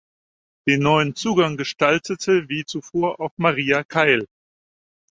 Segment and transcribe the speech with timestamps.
[0.67, 4.25] Den neuen Zugang gestaltete wie zuvor auch Maria Keil.